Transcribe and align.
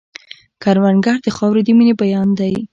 کروندګر 0.63 1.17
د 1.25 1.27
خاورې 1.35 1.61
د 1.65 1.69
مینې 1.77 1.93
بیان 2.01 2.29
دی 2.39 2.53